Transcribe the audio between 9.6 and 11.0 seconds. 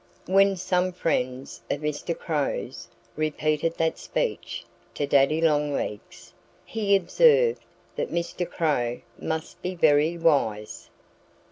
be very wise.